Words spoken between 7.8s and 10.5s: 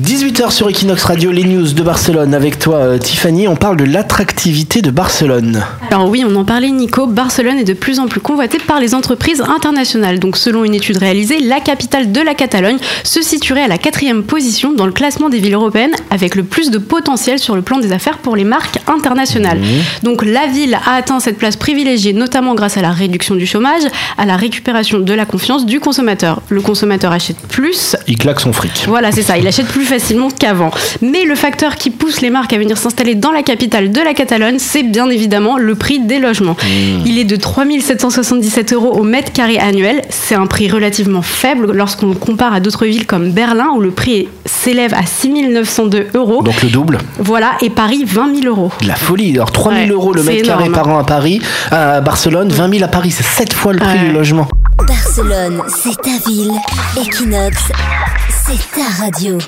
en plus convoitée par les entreprises internationales. Donc